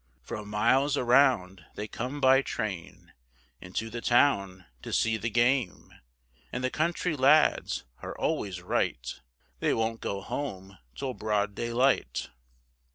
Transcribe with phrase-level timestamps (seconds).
[0.23, 3.13] From miles around they come by train,
[3.61, 5.93] Into the town to see the game;
[6.51, 9.21] And the country lads are always right,
[9.59, 12.31] They won't go home till broad daylight.